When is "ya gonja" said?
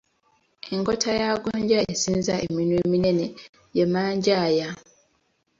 1.21-1.79